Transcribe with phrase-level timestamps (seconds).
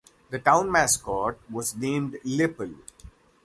[0.31, 2.75] The town mascot was named "Lippal".